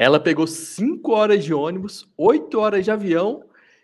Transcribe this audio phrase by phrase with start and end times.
[0.00, 3.42] Ela pegou 5 horas de ônibus, 8 horas de avião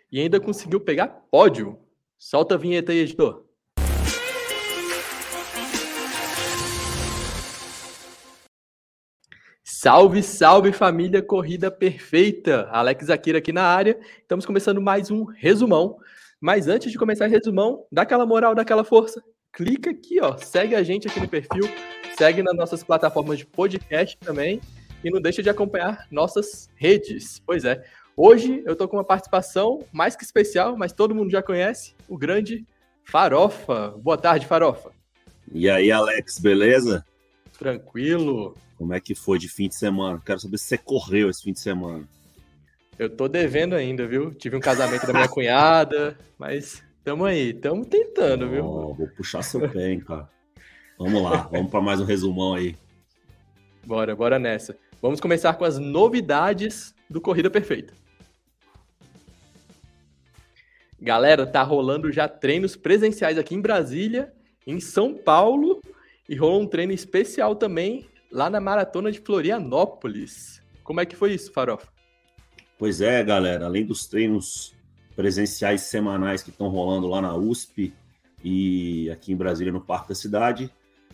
[0.09, 1.77] e ainda conseguiu pegar pódio.
[2.17, 3.43] Solta a vinheta aí, editor.
[9.61, 12.69] Salve, salve família Corrida Perfeita!
[12.71, 13.99] Alex Akira aqui na área.
[14.21, 15.97] Estamos começando mais um resumão.
[16.39, 19.21] Mas antes de começar o resumão, dá aquela moral, dá aquela força.
[19.51, 21.69] Clica aqui, ó, segue a gente aqui no perfil,
[22.17, 24.61] segue nas nossas plataformas de podcast também
[25.05, 27.39] e não deixa de acompanhar nossas redes.
[27.45, 27.85] Pois é,
[28.17, 32.17] hoje eu tô com uma participação mais que especial, mas todo mundo já conhece, o
[32.17, 32.65] grande
[33.03, 33.93] Farofa.
[33.99, 34.89] Boa tarde, Farofa.
[35.53, 37.05] E aí, Alex, beleza?
[37.59, 38.57] Tranquilo.
[38.79, 40.19] Como é que foi de fim de semana?
[40.25, 42.09] Quero saber se você correu esse fim de semana.
[42.97, 44.33] Eu tô devendo ainda, viu?
[44.33, 48.63] Tive um casamento da minha cunhada, mas tamo aí, tamo tentando, oh, viu?
[48.63, 50.27] Vou puxar seu pé, hein, cara.
[50.97, 52.75] Vamos lá, vamos para mais um resumão aí.
[53.85, 54.75] Bora, bora nessa.
[55.05, 57.93] Vamos começar com as novidades do Corrida Perfeita.
[60.99, 64.33] Galera, tá rolando já treinos presenciais aqui em Brasília,
[64.65, 65.79] em São Paulo,
[66.27, 70.59] e rolou um treino especial também lá na Maratona de Florianópolis.
[70.83, 71.87] Como é que foi isso, Farofa?
[72.75, 74.73] Pois é, galera, além dos treinos
[75.15, 77.93] presenciais semanais que estão rolando lá na USP
[78.43, 80.67] e aqui em Brasília no Parque da Cidade,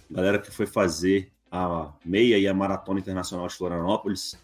[0.09, 4.39] galera que foi fazer a meia e a maratona internacional de Florianópolis.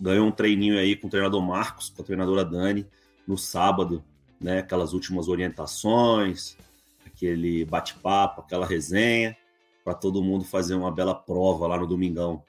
[0.00, 2.86] Ganhou um treininho aí com o treinador Marcos, com a treinadora Dani,
[3.26, 4.04] no sábado,
[4.40, 4.60] né?
[4.60, 6.56] Aquelas últimas orientações,
[7.04, 9.36] aquele bate-papo, aquela resenha,
[9.84, 12.42] para todo mundo fazer uma bela prova lá no domingão.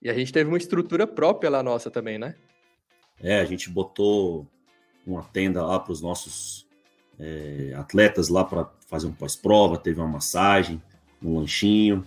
[0.00, 2.36] E a gente teve uma estrutura própria lá nossa também, né?
[3.20, 4.46] É, a gente botou
[5.06, 6.66] uma tenda lá para os nossos
[7.18, 10.82] é, atletas lá para fazer um pós-prova, teve uma massagem,
[11.22, 12.04] um lanchinho,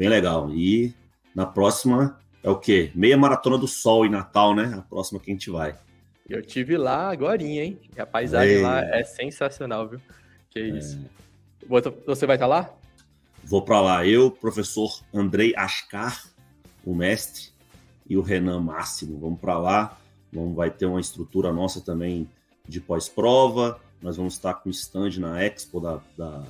[0.00, 0.50] Bem legal.
[0.54, 0.94] E
[1.34, 2.90] na próxima é o quê?
[2.94, 4.72] Meia maratona do sol em Natal, né?
[4.78, 5.76] A próxima que a gente vai.
[6.26, 7.78] Eu tive lá agora, hein?
[7.94, 8.62] E a paisagem Ei.
[8.62, 10.00] lá é sensacional, viu?
[10.48, 10.68] Que é.
[10.70, 10.98] isso.
[12.06, 12.74] Você vai estar lá?
[13.44, 14.06] Vou para lá.
[14.06, 16.30] Eu, professor Andrei Ascar,
[16.82, 17.50] o mestre,
[18.08, 19.20] e o Renan Máximo.
[19.20, 19.98] Vamos para lá.
[20.32, 22.26] Vamos, vai ter uma estrutura nossa também
[22.66, 23.78] de pós-prova.
[24.00, 26.42] Nós vamos estar com stand na Expo da, da,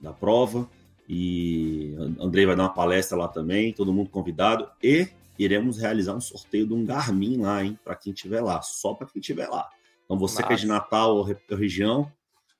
[0.00, 0.68] da prova
[1.14, 4.66] e Andrei vai dar uma palestra lá também, todo mundo convidado.
[4.82, 5.08] E
[5.38, 7.78] iremos realizar um sorteio de um Garmin lá, hein?
[7.84, 9.68] Para quem estiver lá, só para quem estiver lá.
[10.06, 10.46] Então você Nossa.
[10.46, 12.10] que é de Natal ou região,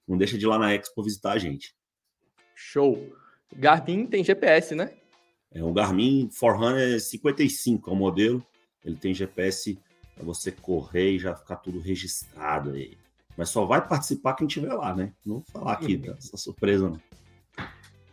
[0.06, 1.74] não deixa de ir lá na Expo visitar a gente.
[2.54, 3.16] Show!
[3.56, 4.92] Garmin tem GPS, né?
[5.50, 8.46] É o Garmin Forerunner 55 é o modelo.
[8.84, 9.78] Ele tem GPS
[10.14, 12.98] para você correr e já ficar tudo registrado aí.
[13.34, 15.14] Mas só vai participar quem estiver lá, né?
[15.24, 16.12] Não vou falar aqui, tá?
[16.18, 17.00] essa surpresa não.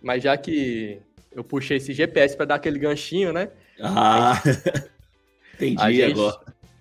[0.01, 1.01] Mas já que
[1.31, 3.49] eu puxei esse GPS para dar aquele ganchinho, né?
[3.81, 4.41] Ah,
[5.55, 6.39] entendi a gente, agora.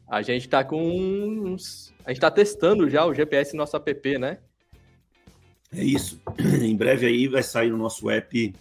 [0.08, 1.92] A gente tá com uns.
[2.04, 4.38] A gente tá testando já o GPS no nosso app, né?
[5.72, 6.20] É isso.
[6.62, 8.54] Em breve aí vai sair no nosso app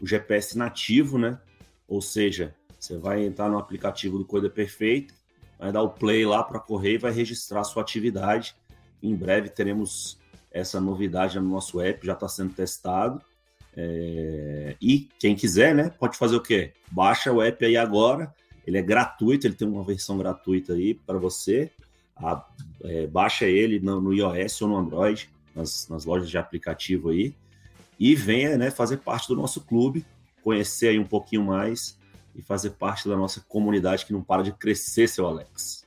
[0.00, 1.38] o GPS nativo, né?
[1.86, 5.14] Ou seja, você vai entrar no aplicativo do Coisa Perfeita,
[5.58, 8.56] vai dar o play lá para correr e vai registrar a sua atividade.
[9.02, 10.18] Em breve teremos
[10.50, 13.20] essa novidade no nosso app, já está sendo testado.
[13.76, 16.72] É, e quem quiser, né, pode fazer o quê?
[16.90, 18.34] Baixa o app aí agora,
[18.66, 21.70] ele é gratuito, ele tem uma versão gratuita aí para você.
[22.16, 22.44] A,
[22.82, 27.34] é, baixa ele no, no, iOS ou no Android, nas, nas, lojas de aplicativo aí,
[28.00, 30.04] e venha né, fazer parte do nosso clube,
[30.42, 31.98] conhecer aí um pouquinho mais
[32.34, 35.86] e fazer parte da nossa comunidade que não para de crescer, seu Alex.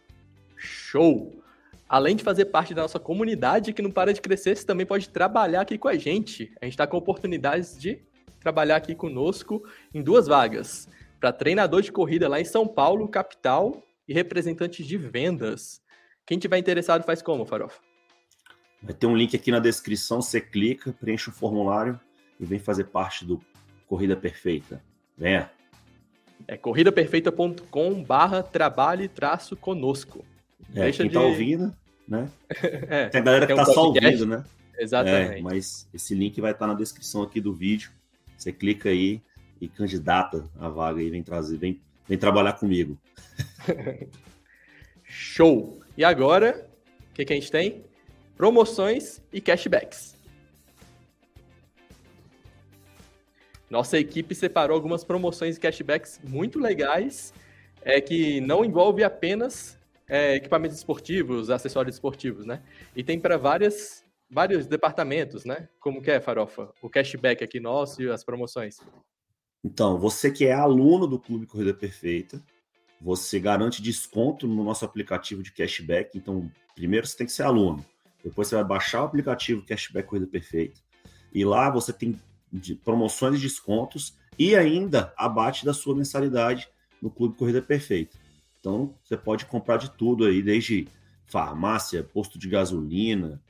[0.56, 1.42] Show!
[1.90, 5.10] Além de fazer parte da nossa comunidade que não para de crescer, você também pode
[5.10, 6.54] trabalhar aqui com a gente.
[6.62, 8.00] A gente está com oportunidades de
[8.40, 10.88] trabalhar aqui conosco em duas vagas.
[11.20, 15.82] Para treinador de corrida lá em São Paulo, capital, e representante de vendas.
[16.26, 17.80] Quem tiver interessado faz como, Farofa?
[18.82, 22.00] Vai ter um link aqui na descrição, você clica, preenche o formulário
[22.40, 23.40] e vem fazer parte do
[23.86, 24.84] Corrida Perfeita.
[25.16, 25.52] Venha!
[26.48, 30.26] É corridaperfeita.com barra trabalhe traço conosco.
[30.76, 31.26] É, Deixa quem tá de...
[31.26, 31.76] tá ouvindo,
[32.08, 32.30] né?
[32.90, 34.44] é, tem a galera que tá um só ouvindo, né?
[34.78, 35.40] Exatamente.
[35.40, 37.92] É, mas esse link vai estar na descrição aqui do vídeo.
[38.38, 39.22] Você clica aí
[39.60, 42.98] e candidata a vaga aí, vem trazer, vem, vem trabalhar comigo.
[45.04, 45.82] Show!
[45.98, 46.70] E agora,
[47.12, 47.84] o que, que a gente tem?
[48.38, 50.16] Promoções e cashbacks.
[53.70, 57.34] Nossa equipe separou algumas promoções e cashbacks muito legais,
[57.82, 59.79] é, que não envolve apenas
[60.10, 62.62] é, equipamentos esportivos, acessórios esportivos, né?
[62.96, 65.70] E tem para várias vários departamentos, né?
[65.80, 66.72] Como que é, Farofa?
[66.82, 68.78] O cashback aqui nosso e as promoções.
[69.64, 72.42] Então, você que é aluno do Clube Corrida Perfeita,
[73.02, 76.18] você garante desconto no nosso aplicativo de cashback.
[76.18, 77.84] Então, primeiro você tem que ser aluno.
[78.24, 80.82] Depois você vai baixar o aplicativo Cashback Corrida Perfeita.
[81.34, 82.20] E lá você tem
[82.84, 86.68] promoções e descontos e ainda abate da sua mensalidade
[87.02, 88.18] no Clube Corrida Perfeita.
[88.60, 90.88] Então, você pode comprar de tudo aí, desde
[91.26, 93.42] farmácia, posto de gasolina,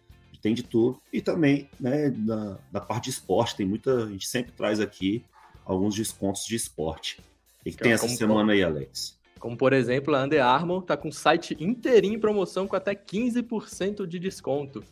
[0.42, 1.02] tem de tudo.
[1.12, 4.06] E também, né, da, da parte de esporte, tem muita.
[4.06, 5.24] A gente sempre traz aqui
[5.66, 7.20] alguns descontos de esporte.
[7.60, 9.18] O que, que tem essa semana aí, Alex?
[9.40, 12.94] Como, por exemplo, a Under Armour está com o site inteirinho em promoção com até
[12.94, 14.84] 15% de desconto.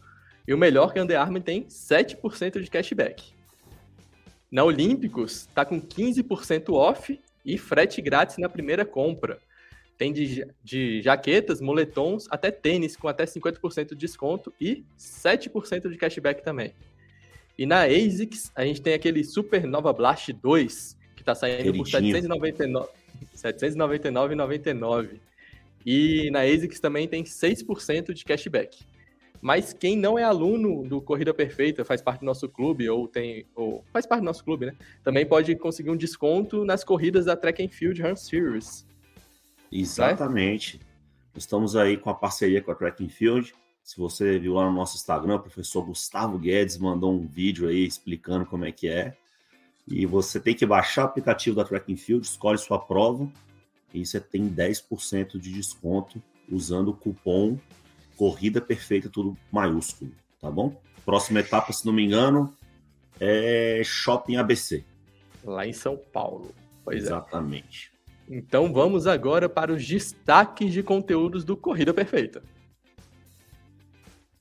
[0.48, 3.34] E o melhor que a Under Armour tem 7% de cashback.
[4.50, 9.40] Na Olímpicos, está com 15% off e frete grátis na primeira compra.
[9.98, 15.98] Tem de, de jaquetas, moletons, até tênis com até 50% de desconto e 7% de
[15.98, 16.74] cashback também.
[17.58, 22.88] E na ASICS, a gente tem aquele Supernova Blast 2, que está saindo por 799,99.
[23.36, 25.20] 799,99.
[25.84, 28.86] E na ASICS também tem 6% de cashback.
[29.42, 33.46] Mas quem não é aluno do Corrida Perfeita, faz parte do nosso clube, ou tem.
[33.56, 34.76] Ou faz parte do nosso clube, né?
[35.04, 38.86] Também pode conseguir um desconto nas corridas da Track and Field Run Series.
[39.72, 40.78] Exatamente.
[40.78, 40.86] Né?
[41.36, 43.54] Estamos aí com a parceria com a Track and Field.
[43.84, 47.86] Se você viu lá no nosso Instagram, o professor Gustavo Guedes mandou um vídeo aí
[47.86, 49.16] explicando como é que é.
[49.88, 53.31] E você tem que baixar o aplicativo da Track and Field, escolhe sua prova
[53.94, 56.22] e você tem 10% de desconto
[56.52, 57.58] usando o cupom
[58.18, 60.12] Corrida Perfeita, tudo maiúsculo,
[60.42, 60.75] tá bom?
[61.06, 62.54] Próxima etapa, se não me engano,
[63.19, 64.84] é Shopping ABC.
[65.44, 66.54] Lá em São Paulo.
[66.84, 67.08] Pois é.
[67.08, 67.92] Exatamente.
[67.94, 67.97] É.
[68.30, 72.40] Então vamos agora para os destaques de conteúdos do Corrida Perfeita.
[72.40, 72.44] O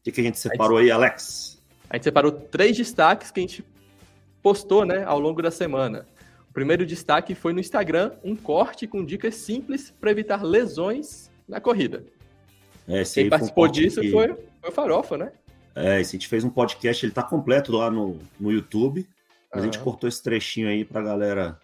[0.03, 1.63] que, que a gente separou a gente, aí, Alex?
[1.89, 3.65] A gente separou três destaques que a gente
[4.43, 6.07] postou né, ao longo da semana.
[6.49, 11.61] O primeiro destaque foi no Instagram, um corte com dicas simples para evitar lesões na
[11.61, 12.05] corrida.
[12.89, 14.11] É, Quem participou disso que...
[14.11, 15.33] foi, foi o Farofa, né?
[15.75, 19.07] É, esse a gente fez um podcast, ele tá completo lá no, no YouTube.
[19.53, 19.61] Mas uhum.
[19.61, 21.61] a gente cortou esse trechinho aí pra galera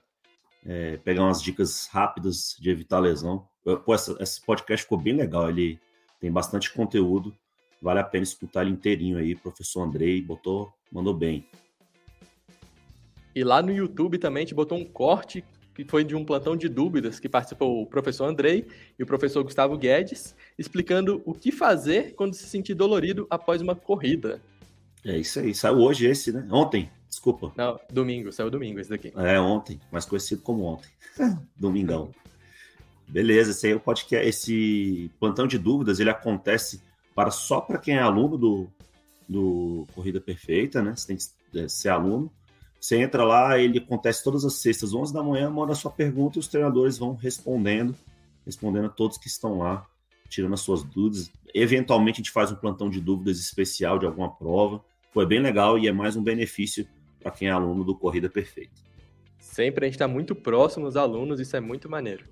[0.65, 3.47] é, pegar umas dicas rápidas de evitar lesão.
[3.85, 5.79] Pô, essa, esse podcast ficou bem legal, ele
[6.21, 7.35] tem bastante conteúdo.
[7.81, 9.35] Vale a pena escutar ele inteirinho aí.
[9.35, 11.47] Professor Andrei botou, mandou bem.
[13.35, 15.45] E lá no YouTube também a gente botou um corte
[15.75, 18.67] que foi de um plantão de dúvidas que participou o professor Andrei
[18.99, 23.75] e o professor Gustavo Guedes, explicando o que fazer quando se sentir dolorido após uma
[23.75, 24.41] corrida.
[25.05, 26.47] É isso aí, saiu hoje esse, né?
[26.51, 27.53] Ontem, desculpa.
[27.57, 29.13] Não, domingo, saiu domingo esse daqui.
[29.17, 30.91] É, ontem, mais conhecido como ontem.
[31.57, 32.11] Domingão.
[33.07, 36.83] Beleza, esse aí é o podcast, esse plantão de dúvidas, ele acontece
[37.15, 38.67] para só para quem é aluno do,
[39.29, 40.97] do Corrida Perfeita, né?
[40.97, 42.33] Você tem que é, ser aluno
[42.83, 46.37] você entra lá, ele acontece todas as sextas, 11 da manhã, manda a sua pergunta
[46.37, 47.95] e os treinadores vão respondendo,
[48.45, 49.87] respondendo a todos que estão lá,
[50.29, 51.31] tirando as suas dúvidas.
[51.55, 54.85] Eventualmente a gente faz um plantão de dúvidas especial de alguma prova.
[55.13, 56.85] Foi bem legal e é mais um benefício
[57.23, 58.81] para quem é aluno do Corrida Perfeita.
[59.39, 62.25] Sempre a gente está muito próximo dos alunos, isso é muito maneiro.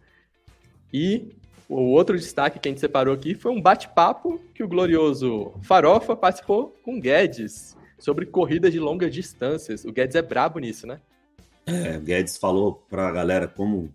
[0.93, 1.35] E
[1.69, 6.17] o outro destaque que a gente separou aqui foi um bate-papo que o glorioso Farofa
[6.17, 9.85] participou com Guedes, sobre corridas de longas distâncias.
[9.85, 11.01] O Guedes é brabo nisso, né?
[11.67, 13.95] É, o Guedes falou para a galera como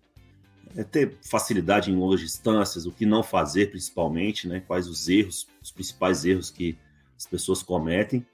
[0.77, 4.61] é ter facilidade em longas distâncias, o que não fazer principalmente, né?
[4.65, 6.77] Quais os erros, os principais erros que
[7.17, 8.25] as pessoas cometem.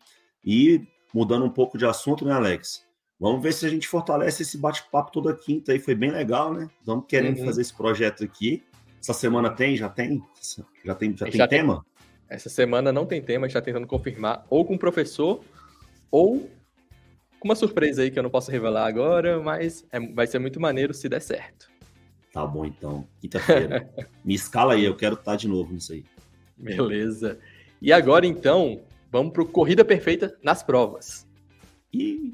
[0.45, 0.81] E
[1.13, 2.85] mudando um pouco de assunto, né, Alex?
[3.19, 5.79] Vamos ver se a gente fortalece esse bate-papo toda quinta aí.
[5.79, 6.67] Foi bem legal, né?
[6.79, 7.45] Estamos querendo uhum.
[7.45, 8.63] fazer esse projeto aqui.
[8.99, 9.77] Essa semana tem?
[9.77, 10.23] Já tem?
[10.83, 11.75] Já tem, já tem já tema?
[11.75, 11.91] Tem.
[12.35, 15.43] Essa semana não tem tema, a gente está tentando confirmar ou com o professor
[16.09, 16.49] ou
[17.39, 20.59] com uma surpresa aí que eu não posso revelar agora, mas é, vai ser muito
[20.59, 21.69] maneiro se der certo.
[22.31, 23.05] Tá bom, então.
[23.19, 23.89] Quinta-feira.
[24.23, 26.05] Me escala aí, eu quero estar de novo nisso aí.
[26.55, 27.37] Beleza.
[27.81, 31.27] E agora, então, vamos para o Corrida Perfeita nas provas.
[31.93, 32.33] E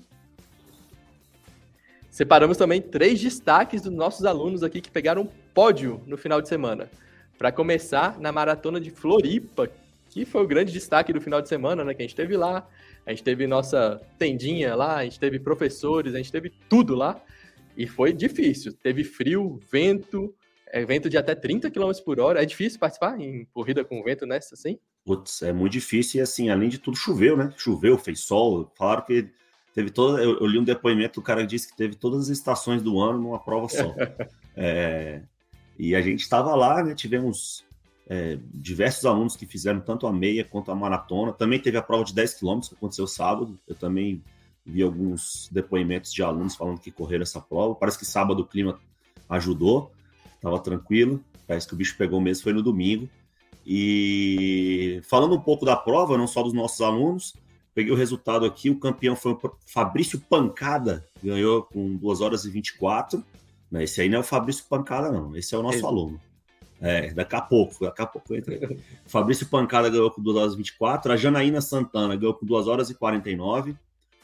[2.10, 6.90] separamos também três destaques dos nossos alunos aqui que pegaram pódio no final de semana.
[7.38, 9.70] Para começar, na maratona de Floripa,
[10.10, 11.94] que foi o grande destaque do final de semana, né?
[11.94, 12.68] Que a gente teve lá.
[13.06, 17.22] A gente teve nossa tendinha lá, a gente teve professores, a gente teve tudo lá.
[17.76, 18.74] E foi difícil.
[18.74, 20.34] Teve frio, vento,
[20.68, 22.42] é, vento de até 30 km por hora.
[22.42, 24.80] É difícil participar em corrida com vento nessa, assim?
[25.08, 27.54] Putz, é muito difícil e assim, além de tudo, choveu, né?
[27.56, 28.70] Choveu, fez sol.
[28.78, 29.30] Falaram que
[29.74, 30.22] teve toda.
[30.22, 33.18] Eu, eu li um depoimento, o cara disse que teve todas as estações do ano
[33.18, 33.96] numa prova só.
[34.54, 35.22] é,
[35.80, 36.94] e a gente estava lá, né?
[36.94, 37.64] Tivemos
[38.10, 41.32] é, diversos alunos que fizeram tanto a meia quanto a maratona.
[41.32, 43.58] Também teve a prova de 10 quilômetros que aconteceu sábado.
[43.66, 44.22] Eu também
[44.66, 47.74] vi alguns depoimentos de alunos falando que correram essa prova.
[47.76, 48.78] Parece que sábado o clima
[49.30, 49.90] ajudou.
[50.42, 51.24] tava tranquilo.
[51.48, 53.10] Parece que o bicho pegou mesmo, foi no domingo.
[53.66, 57.34] E falando um pouco da prova, não só dos nossos alunos,
[57.76, 58.70] peguei o resultado aqui.
[58.70, 63.24] O campeão foi o Fabrício Pancada, ganhou com 2 horas e 24.
[63.74, 65.36] Esse aí não é o Fabrício Pancada, não.
[65.36, 66.20] Esse é o nosso aluno.
[66.80, 68.58] É, daqui a pouco, daqui a pouco entra.
[69.06, 71.12] Fabrício Pancada ganhou com 2 horas e 24.
[71.12, 73.76] A Janaína Santana ganhou com 2 horas e 49.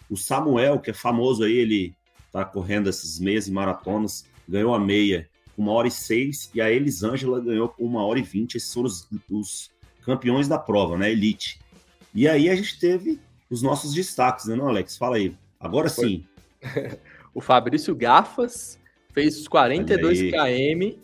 [0.09, 1.93] O Samuel, que é famoso aí, ele
[2.31, 6.51] tá correndo esses meses maratonas, ganhou a meia 1 hora e 6.
[6.53, 8.55] E a Elisângela ganhou com 1 hora e 20.
[8.55, 9.71] Esses foram os, os
[10.03, 11.11] campeões da prova, né?
[11.11, 11.59] Elite.
[12.13, 13.19] E aí a gente teve
[13.49, 14.97] os nossos destaques, né, não, Alex?
[14.97, 15.35] Fala aí.
[15.59, 16.25] Agora sim.
[17.33, 18.79] o Fabrício Gafas
[19.11, 20.97] fez os 42 km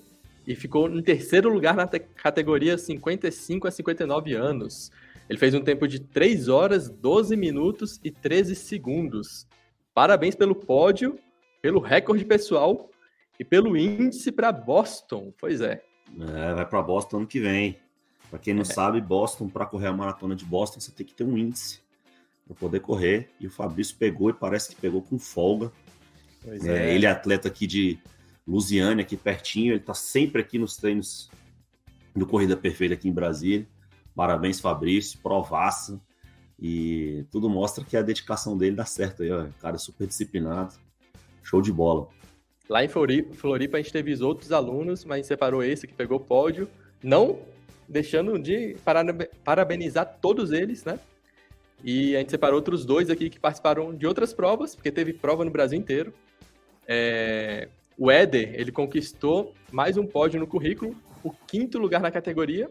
[0.46, 4.92] e ficou em terceiro lugar na categoria 55 a 59 anos.
[5.30, 9.48] Ele fez um tempo de 3 horas, 12 minutos e 13 segundos.
[9.94, 11.20] Parabéns pelo pódio,
[11.62, 12.90] pelo recorde pessoal
[13.40, 15.34] e pelo índice para Boston.
[15.40, 15.82] Pois é.
[16.20, 17.80] é vai para Boston ano que vem.
[18.30, 18.66] Para quem não é.
[18.66, 21.80] sabe, Boston, para correr a maratona de Boston, você tem que ter um índice
[22.46, 23.30] para poder correr.
[23.40, 25.72] E o Fabrício pegou e parece que pegou com folga.
[26.46, 26.96] É, é.
[26.96, 27.98] Ele é atleta aqui de
[28.46, 29.72] Lusiane, aqui pertinho.
[29.72, 31.32] Ele está sempre aqui nos treinos
[32.16, 33.68] do Corrida Perfeita aqui em Brasília.
[34.16, 36.00] Parabéns, Fabrício, provaça.
[36.62, 39.48] E tudo mostra que a dedicação dele dá certo aí, ó.
[39.62, 40.76] Cara super disciplinado.
[41.42, 42.10] Show de bola.
[42.70, 46.70] Lá em Floripa a gente teve os outros alunos, mas separou esse que pegou pódio.
[47.02, 47.40] Não
[47.88, 48.76] deixando de
[49.44, 51.00] parabenizar todos eles, né?
[51.84, 55.44] E a gente separou outros dois aqui que participaram de outras provas, porque teve prova
[55.44, 56.14] no Brasil inteiro.
[56.88, 62.70] É, o Éder, ele conquistou mais um pódio no currículo, o quinto lugar na categoria.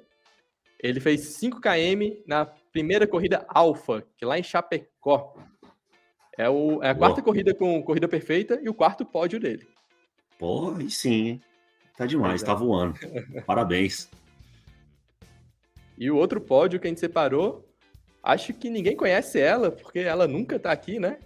[0.80, 5.36] Ele fez 5 km na primeira corrida Alfa, que é lá em Chapecó.
[6.36, 9.66] É, o, é a quarta corrida com corrida perfeita e o quarto pódio dele.
[10.78, 11.40] Aí sim?
[11.96, 12.94] Tá demais, tá voando.
[13.44, 14.08] Parabéns.
[15.98, 17.68] E o outro pódio que a gente separou,
[18.22, 21.18] acho que ninguém conhece ela, porque ela nunca tá aqui, né?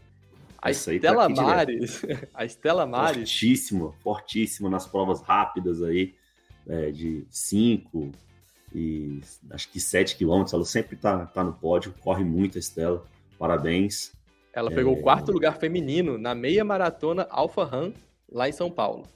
[0.63, 2.03] A Isso Estela tá Mares.
[2.33, 3.31] a Estela Mares.
[3.31, 6.15] Fortíssimo, fortíssimo nas provas rápidas aí,
[6.67, 8.13] é, de 5
[8.75, 10.55] e acho que 7 quilômetros.
[10.55, 13.05] Ela sempre tá, tá no pódio, corre muito a Estela.
[13.39, 14.13] Parabéns.
[14.55, 14.99] Ela pegou é...
[14.99, 17.93] o quarto lugar feminino na meia maratona Alpha Run,
[18.33, 19.07] lá em São Paulo.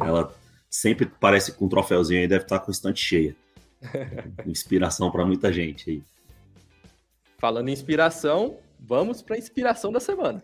[0.00, 0.34] Ela
[0.70, 3.36] sempre parece com um troféuzinho aí, deve estar com estante cheia.
[4.46, 6.02] Inspiração para muita gente aí.
[7.38, 10.42] Falando em inspiração, vamos para a inspiração da semana.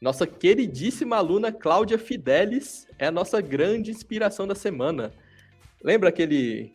[0.00, 5.12] Nossa queridíssima aluna Cláudia Fidelis é a nossa grande inspiração da semana.
[5.82, 6.72] Lembra aquele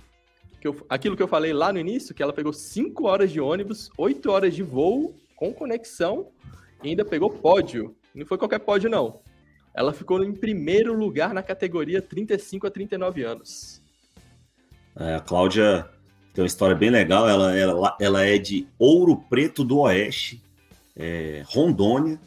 [0.59, 3.39] que eu, aquilo que eu falei lá no início, que ela pegou 5 horas de
[3.39, 6.31] ônibus, 8 horas de voo com conexão
[6.83, 7.95] e ainda pegou pódio.
[8.13, 9.19] Não foi qualquer pódio não.
[9.73, 13.81] Ela ficou em primeiro lugar na categoria 35 a 39 anos.
[14.97, 15.89] É, a Cláudia
[16.33, 17.27] tem uma história bem legal.
[17.27, 20.41] Ela, ela, ela é de Ouro Preto do Oeste,
[20.95, 22.19] é, Rondônia,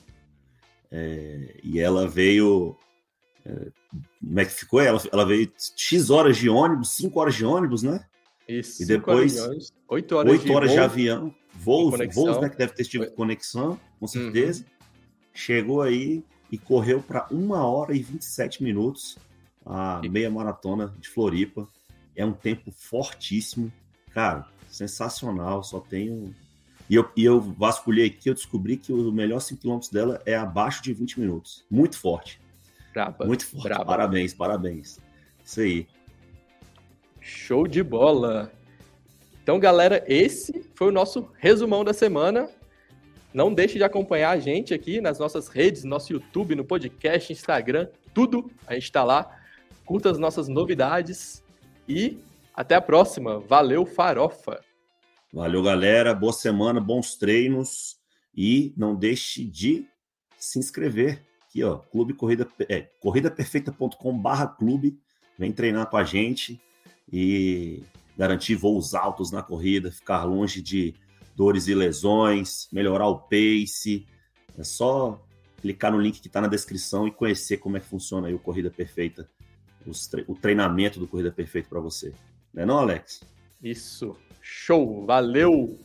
[0.91, 2.77] é, e ela veio.
[3.47, 3.71] É,
[4.21, 4.81] como é que ficou?
[4.81, 8.05] Ela, ela veio X horas de ônibus, 5 horas de ônibus, né?
[8.47, 8.83] Isso.
[8.83, 9.37] E depois
[9.89, 13.79] 8 horas, 8 horas de, de avião, voos, voos né, que deve ter tido conexão,
[13.99, 14.09] com uhum.
[14.09, 14.63] certeza.
[14.63, 14.99] Uhum.
[15.35, 19.19] Chegou aí e correu para 1 hora e 27 minutos
[19.65, 20.09] a e...
[20.09, 21.69] meia maratona de Floripa.
[22.17, 23.73] É um tempo fortíssimo.
[24.13, 25.63] Cara, sensacional.
[25.63, 26.35] Só tenho
[26.89, 30.35] e eu, e eu vasculhei aqui, eu descobri que o melhor 5 km dela é
[30.35, 31.65] abaixo de 20 minutos.
[31.71, 32.41] Muito forte.
[32.95, 33.27] Braba.
[33.27, 33.65] Muito forte.
[33.65, 33.85] Braba.
[33.85, 34.99] Parabéns, parabéns.
[35.45, 35.87] Isso aí.
[37.21, 38.51] Show de bola.
[39.49, 42.51] Então, galera, esse foi o nosso resumão da semana.
[43.33, 47.89] Não deixe de acompanhar a gente aqui nas nossas redes, nosso YouTube, no podcast, Instagram,
[48.13, 48.51] tudo.
[48.67, 49.41] A gente está lá.
[49.87, 51.43] Curta as nossas novidades
[51.89, 52.19] e
[52.55, 53.41] até a próxima.
[53.41, 54.61] Valeu, farofa!
[55.33, 56.15] Valeu, galera.
[56.15, 57.97] Boa semana, bons treinos.
[58.37, 59.87] E não deixe de
[60.37, 61.79] se inscrever aqui, ó.
[61.79, 65.01] Clube Corrida, é, corridaperfeita.com/barra clube.
[65.39, 66.61] Vem treinar com a gente
[67.11, 67.83] e
[68.19, 70.93] garantir voos altos na corrida, ficar longe de
[71.37, 74.05] dores e lesões, melhorar o pace.
[74.59, 75.25] É só
[75.63, 78.39] clicar no link que está na descrição e conhecer como é que funciona aí o
[78.41, 79.31] Corrida Perfeita,
[80.27, 82.13] o treinamento do Corrida Perfeita para você.
[82.53, 83.23] Não é não, Alex?
[83.63, 84.17] Isso.
[84.43, 85.79] Show, valeu!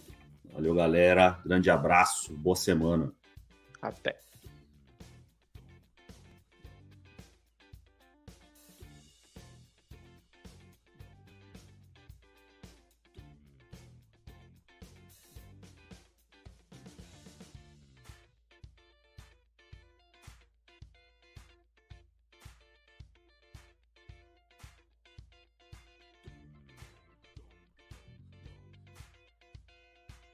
[0.51, 1.39] Valeu, galera.
[1.45, 3.11] Grande abraço, boa semana.
[3.81, 4.19] Até.